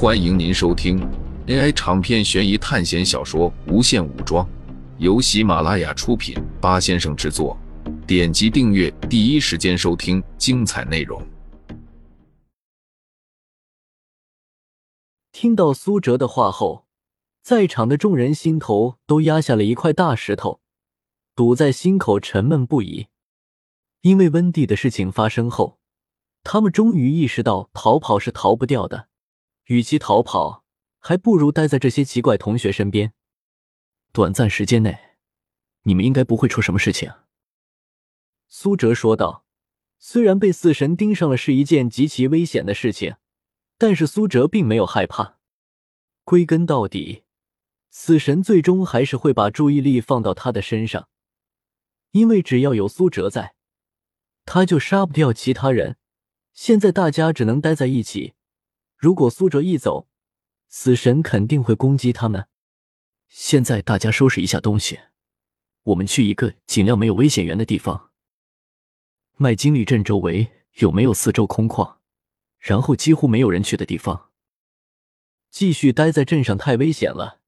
[0.00, 1.00] 欢迎您收听
[1.48, 4.46] AI 长篇悬疑探险小说《无限武装》，
[4.98, 7.58] 由喜马拉雅出品，八先生制作。
[8.06, 11.20] 点击订阅，第一时间收听精彩内容。
[15.32, 16.86] 听到苏哲的话后，
[17.42, 20.60] 在场的众人心头都压下了一块大石头，
[21.34, 23.08] 堵在心口，沉闷不已。
[24.02, 25.80] 因为温蒂的事情发生后，
[26.44, 29.07] 他们终于意识到逃跑是逃不掉的。
[29.68, 30.64] 与其逃跑，
[30.98, 33.14] 还不如待在这些奇怪同学身边。
[34.12, 35.16] 短暂时间内，
[35.84, 37.10] 你们应该不会出什么事情。”
[38.46, 39.46] 苏哲说道。
[40.00, 43.16] 虽然被死神盯上了是一件极其危险的事情，
[43.76, 45.38] 但是苏哲并没有害怕。
[46.22, 47.24] 归根到底，
[47.90, 51.08] 死神最终还是会把注意力放到他的身上，
[52.12, 53.56] 因为只要有苏哲在，
[54.44, 55.96] 他就杀不掉其他人。
[56.52, 58.34] 现在大家只能待在一起。
[58.98, 60.08] 如果苏哲一走，
[60.66, 62.48] 死神肯定会攻击他们。
[63.28, 64.98] 现在大家收拾一下东西，
[65.84, 68.10] 我们去一个尽量没有危险源的地方。
[69.36, 71.98] 麦金利镇周围有没有四周空旷，
[72.58, 74.30] 然后几乎没有人去的地方？
[75.48, 77.38] 继续待在镇上太危险了，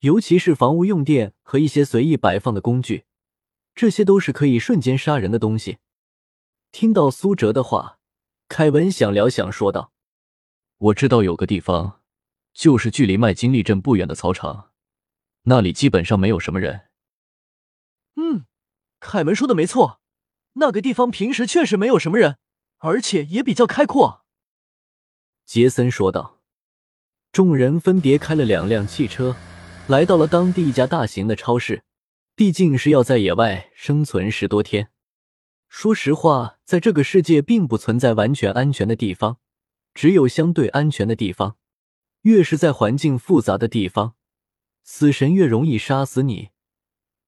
[0.00, 3.04] 尤其是房屋用电和一些随意摆放的工具，
[3.72, 5.78] 这些都是可以瞬间杀人的东西。
[6.72, 8.00] 听到苏哲的话，
[8.48, 9.92] 凯文想了想，说道。
[10.78, 12.00] 我知道有个地方，
[12.52, 14.70] 就是距离麦金利镇不远的草场，
[15.42, 16.88] 那里基本上没有什么人。
[18.16, 18.46] 嗯，
[19.00, 20.00] 凯文说的没错，
[20.54, 22.38] 那个地方平时确实没有什么人，
[22.78, 24.24] 而且也比较开阔。
[25.44, 26.36] 杰森说道。
[27.30, 29.36] 众人分别开了两辆汽车，
[29.86, 31.84] 来到了当地一家大型的超市。
[32.34, 34.90] 毕竟是要在野外生存十多天，
[35.68, 39.38] 说实话，在这个世界并不存在完全安全的地方。
[39.98, 41.56] 只有相对安全的地方，
[42.22, 44.14] 越是在环境复杂的地方，
[44.84, 46.50] 死神越容易杀死你。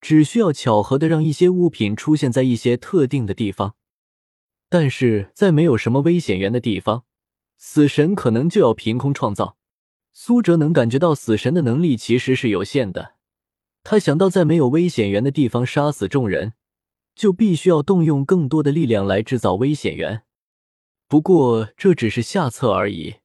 [0.01, 3.75] 只需要巧合的让一些物品出现在一些特定的地方，
[4.69, 7.03] 但是在没有什么危险源的地方，
[7.59, 9.57] 死神可能就要凭空创造。
[10.13, 13.15] 苏哲能感觉到死神的能力其实是有限的，
[13.83, 16.53] 他想到在没有危险源的地方杀死众人，
[17.17, 20.23] 就必须要动用更多的力量来制造危险源。
[21.11, 23.17] 不过这只是下策而已，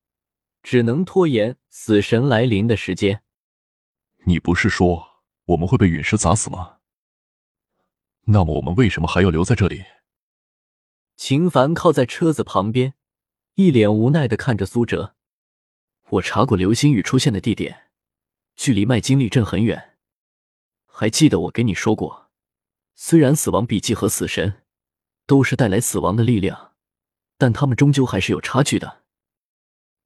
[0.63, 3.21] 只能拖延死神来临的时间。
[4.23, 6.77] 你不是说我们会被陨石砸死吗？
[8.23, 9.85] 那么我们为什么还要留在这里？
[11.15, 12.95] 秦凡靠在车子旁边，
[13.53, 15.15] 一脸无奈的看着苏哲。
[16.09, 17.91] 我查过流星雨出现的地点，
[18.55, 19.99] 距离麦金利镇很远。
[20.87, 22.31] 还记得我给你说过，
[22.95, 24.63] 虽然死亡笔记和死神
[25.27, 26.71] 都是带来死亡的力量。
[27.37, 29.03] 但他们终究还是有差距的。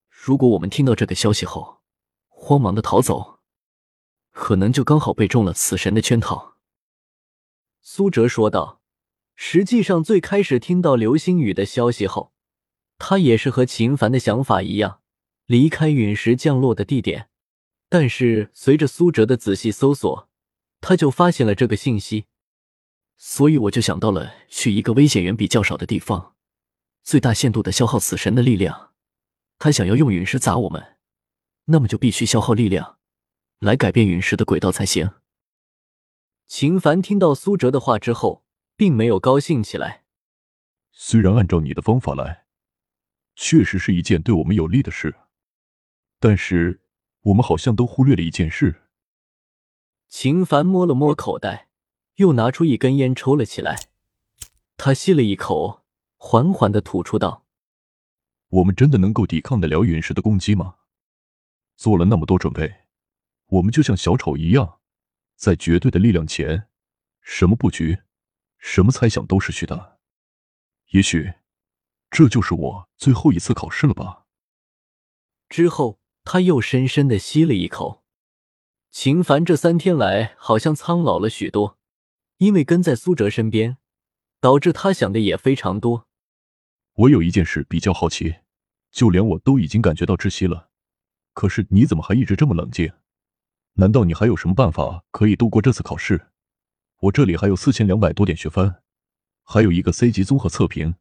[0.09, 1.81] 如果我们听到这个消息后，
[2.28, 3.40] 慌忙的逃走，
[4.31, 6.57] 可能就刚好被中了死神的圈套。”
[7.81, 8.78] 苏哲说道。
[9.41, 12.34] 实际上，最开始听到流星雨的消息后，
[12.97, 15.00] 他也是和秦凡的想法一样，
[15.45, 17.29] 离开陨石降落的地点。
[17.88, 20.28] 但是随着苏哲的仔细搜索，
[20.81, 22.25] 他就发现了这个信息，
[23.16, 26.35] 所以我就想到了去一个危险源比较少的地方。
[27.04, 28.94] 最大限度的消耗死神的力量，
[29.58, 30.98] 他想要用陨石砸我们，
[31.66, 32.98] 那么就必须消耗力量
[33.60, 35.12] 来改变陨石的轨道才行。
[36.48, 38.44] 秦凡听到苏哲的话之后，
[38.76, 40.04] 并没有高兴起来。
[40.92, 42.46] 虽然按照你的方法来，
[43.36, 45.16] 确实是一件对我们有利的事，
[46.20, 46.81] 但是
[47.22, 48.84] 我们好像都忽略了一件事。
[50.08, 51.70] 秦凡摸了摸口袋，
[52.16, 53.80] 又拿出一根烟抽了起来，
[54.76, 55.78] 他吸了一口。
[56.22, 57.46] 缓缓的吐出道
[58.50, 60.75] ：“我们真的能够抵抗得了陨石的攻击吗？
[61.78, 62.81] 做了那么多准备，
[63.46, 64.81] 我们就像小丑一样，
[65.38, 66.68] 在绝对的力量前，
[67.22, 68.00] 什么布局，
[68.57, 69.97] 什么猜想都是虚的。
[70.90, 71.35] 也许，
[72.12, 74.25] 这就是我最后一次考试了吧。”
[75.47, 78.04] 之后，他又深深的吸了一口。
[78.92, 81.80] 秦凡这三天来好像苍老了许多，
[82.39, 83.77] 因为跟在苏哲身边，
[84.42, 86.08] 导致他想的也非常多。
[87.00, 88.40] 我有一件事比较好奇，
[88.92, 90.69] 就连我都已经感觉到窒息了，
[91.31, 92.92] 可是你怎么还一直这么冷静？
[93.75, 96.28] 难道你还有什么办法可以度过这次考试？
[97.00, 98.84] 我这里还有四千两百多点学分，
[99.44, 100.96] 还有一个 C 级综合测评。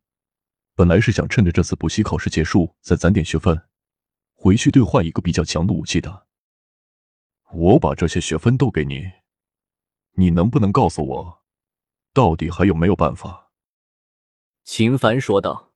[0.77, 3.61] 本来是想趁着这次补习考试结束再攒点学分，
[4.35, 6.29] 回去兑换一个比较强的武器的。
[7.51, 9.11] 我把这些学分都给你，
[10.13, 11.43] 你能不能告诉我，
[12.13, 13.51] 到底还有没有办法？
[14.63, 15.68] 秦凡说道。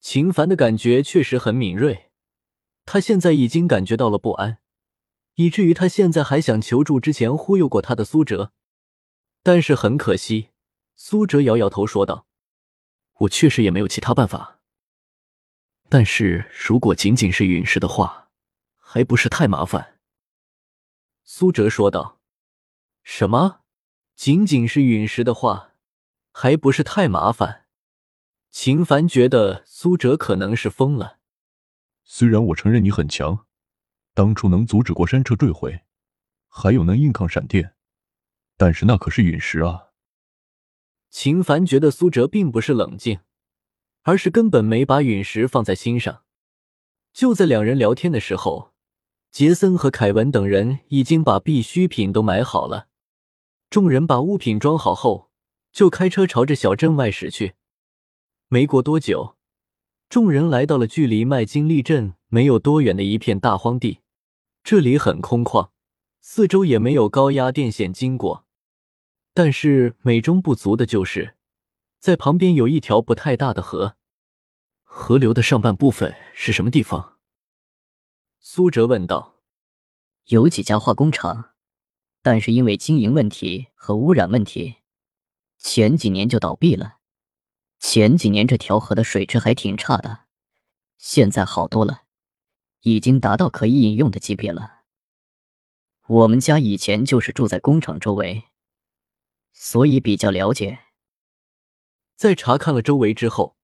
[0.00, 2.10] 秦凡的感觉确实很敏锐，
[2.84, 4.58] 他现在已经感觉到了不安，
[5.34, 8.52] 以至于他现在还想求助之前忽悠过他的苏哲，
[9.42, 10.50] 但是很可惜，
[10.94, 12.26] 苏哲摇摇头说道
[13.20, 14.60] ：“我确实也没有其他办法。
[15.88, 18.30] 但是如果仅仅是陨石的话，
[18.76, 19.98] 还不是太麻烦。”
[21.24, 22.20] 苏哲说道
[23.02, 23.60] ：“什么？
[24.14, 25.74] 仅仅是陨石的话，
[26.32, 27.66] 还不是太麻烦？”
[28.60, 31.20] 秦凡觉得苏哲可能是疯了。
[32.02, 33.46] 虽然我承认你很强，
[34.14, 35.82] 当初能阻止过山车坠毁，
[36.48, 37.76] 还有能硬抗闪电，
[38.56, 39.90] 但是那可是陨石啊！
[41.08, 43.20] 秦凡觉得苏哲并不是冷静，
[44.02, 46.24] 而是根本没把陨石放在心上。
[47.12, 48.74] 就在两人聊天的时候。
[49.30, 52.88] 杰森和凯文等人已经把必需品都买好了，
[53.70, 55.30] 众人把物品装好后，
[55.70, 57.54] 就开车朝着小镇外驶去。
[58.50, 59.36] 没过多久，
[60.08, 64.00] 众人来到了距离麦金利镇没有多远的一片大荒地，
[64.64, 65.68] 这里很空旷，
[66.22, 68.46] 四周也没有高压电线经过，
[69.34, 71.36] 但是美中不足的就是，
[71.98, 73.96] 在旁边有一条不太大的河，
[74.82, 77.18] 河流的上半部分是什么地方？
[78.40, 79.42] 苏哲问道
[80.28, 81.50] ：“有几家化工厂，
[82.22, 84.76] 但是因为经营问题和污染问题，
[85.58, 86.97] 前几年就倒闭了。
[87.78, 90.24] 前几年这条河的水质还挺差的，
[90.98, 92.02] 现在好多了，
[92.80, 94.82] 已经达到可以饮用的级别了。
[96.06, 98.44] 我们家以前就是住在工厂周围，
[99.52, 100.80] 所以比较了解。”
[102.16, 103.56] 在查看了周围之后，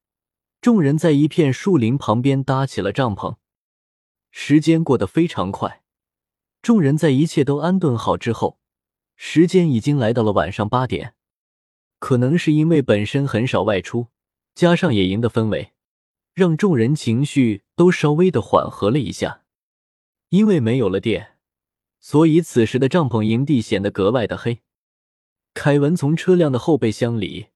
[0.60, 3.36] 众人在一片树林旁边搭起了帐篷。
[4.30, 5.82] 时间过得非常快，
[6.62, 8.60] 众人在一切都安顿好之后，
[9.16, 11.14] 时间已经来到了晚上八点。
[12.04, 14.08] 可能是因为本身很少外出，
[14.54, 15.72] 加上野营的氛围，
[16.34, 19.44] 让众人情绪都稍微的缓和了一下。
[20.28, 21.38] 因为没有了电，
[22.00, 24.60] 所以此时的帐篷营地显得格外的黑。
[25.54, 27.46] 凯文从车辆的后备箱里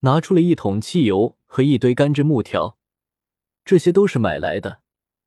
[0.00, 2.76] 拿出了一桶汽油和一堆干枝木条，
[3.64, 4.82] 这些都是买来的。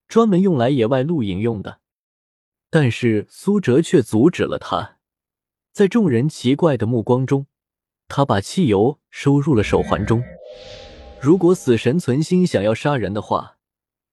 [0.08, 1.80] 专门用来野外露营用的，
[2.70, 5.00] 但是苏哲却阻止了他。
[5.72, 7.48] 在众人奇怪的目光中，
[8.14, 10.22] 他把汽油收入了手环中。
[11.22, 13.56] 如果死神存心想要杀人的话，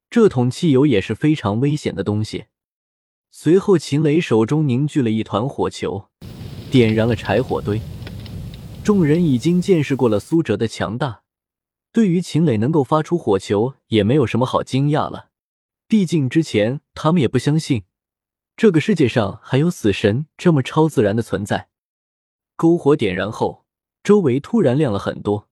[0.09, 2.45] 这桶汽油也是非常危险的东西。
[3.33, 6.05] 随后，秦雷手中凝聚了一团火球，
[6.71, 7.81] 点燃了柴火堆。
[8.85, 11.23] 众人已经见识过了苏哲的强大，
[11.93, 15.31] 对于秦磊能够发出火球，也没有什么好惊讶了。
[15.89, 17.83] 毕竟之前他们也不相信
[18.57, 21.69] 这个世界上还有死神这么超自然的存在。
[22.57, 23.65] 篝火点燃后，
[24.09, 25.51] 周围突然亮了很多。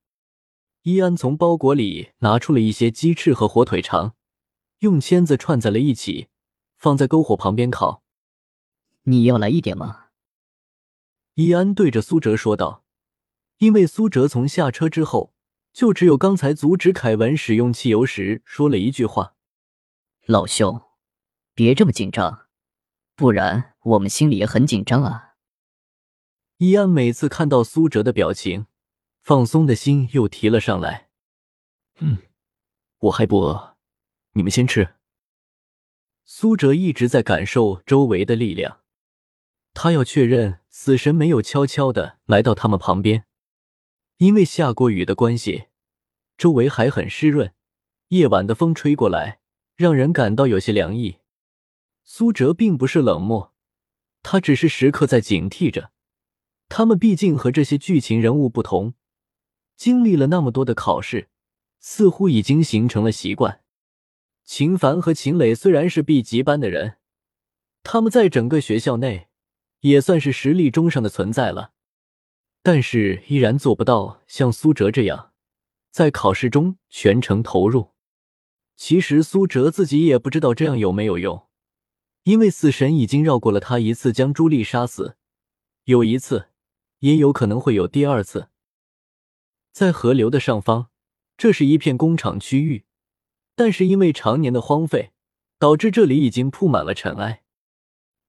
[0.80, 4.14] 伊安从包裹里拿出了一些鸡翅和火腿肠，
[4.78, 6.28] 用签子串在了一起，
[6.78, 8.02] 放在篝火旁边烤。
[9.02, 10.06] 你要来一点吗？
[11.34, 12.82] 伊安对着苏哲说道。
[13.58, 15.34] 因为苏哲从下车之后，
[15.74, 19.34] 就只有刚才阻止凯文使用汽油时说了一句话。
[20.24, 20.80] 老兄，
[21.52, 22.46] 别这么紧张，
[23.14, 25.35] 不然我们心里也很紧张啊。
[26.58, 28.66] 伊安每次看到苏哲的表情，
[29.22, 31.10] 放松的心又提了上来。
[31.98, 32.18] 嗯，
[32.98, 33.76] 我还不饿，
[34.32, 34.94] 你们先吃。
[36.24, 38.80] 苏哲一直在感受周围的力量，
[39.74, 43.26] 他要确认死神没有悄悄的来到他们旁边，
[44.16, 45.66] 因为下过雨的关系，
[46.38, 47.52] 周围还很湿润，
[48.08, 49.40] 夜晚的风吹过来。
[49.76, 51.18] 让人感到有些凉意。
[52.02, 53.52] 苏哲并不是冷漠，
[54.22, 55.92] 他只是时刻在警惕着。
[56.68, 58.94] 他们毕竟和这些剧情人物不同，
[59.76, 61.28] 经历了那么多的考试，
[61.80, 63.62] 似乎已经形成了习惯。
[64.44, 66.98] 秦凡和秦磊虽然是 B 级班的人，
[67.82, 69.28] 他们在整个学校内
[69.80, 71.72] 也算是实力中上的存在了，
[72.62, 75.32] 但是依然做不到像苏哲这样
[75.90, 77.92] 在考试中全程投入。
[78.76, 81.46] 其实苏哲自己也不知道这样有没有用，
[82.24, 85.16] 因为死神已经绕过了他一次，将朱莉杀死。
[85.84, 86.48] 有一次，
[87.06, 88.48] 也有可能会有第二次。
[89.70, 90.88] 在河流的上方，
[91.36, 92.84] 这是一片工厂区域，
[93.54, 95.12] 但是因为常年的荒废，
[95.56, 97.42] 导致这里已经铺满了尘埃。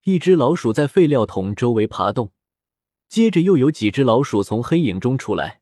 [0.04, 2.32] 一只老鼠在废料桶周围爬动，
[3.10, 5.62] 接着又有几只老鼠从黑影中出来，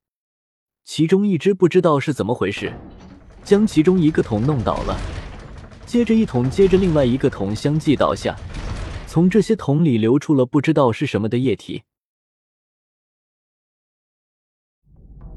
[0.84, 2.74] 其中一只不知道是怎么回事。
[3.46, 5.00] 将其中一个桶弄倒了，
[5.86, 8.36] 接着一桶接着另外一个桶相继倒下，
[9.08, 11.84] 从这些桶里流出了不知道是什么的液体。